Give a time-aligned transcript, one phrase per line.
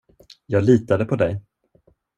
[0.45, 1.41] Jag litade på dig.